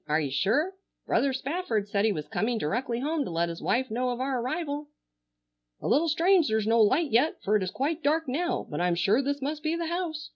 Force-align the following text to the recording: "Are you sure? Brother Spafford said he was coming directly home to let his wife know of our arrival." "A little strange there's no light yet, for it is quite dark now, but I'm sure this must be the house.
"Are 0.07 0.19
you 0.19 0.31
sure? 0.31 0.73
Brother 1.05 1.31
Spafford 1.31 1.87
said 1.87 2.05
he 2.05 2.11
was 2.11 2.27
coming 2.27 2.57
directly 2.57 3.01
home 3.01 3.23
to 3.23 3.29
let 3.29 3.49
his 3.49 3.61
wife 3.61 3.91
know 3.91 4.09
of 4.09 4.19
our 4.19 4.41
arrival." 4.41 4.87
"A 5.79 5.87
little 5.87 6.09
strange 6.09 6.47
there's 6.47 6.65
no 6.65 6.81
light 6.81 7.11
yet, 7.11 7.35
for 7.43 7.55
it 7.55 7.61
is 7.61 7.69
quite 7.69 8.01
dark 8.01 8.27
now, 8.27 8.65
but 8.67 8.81
I'm 8.81 8.95
sure 8.95 9.21
this 9.21 9.43
must 9.43 9.61
be 9.61 9.75
the 9.75 9.85
house. 9.85 10.29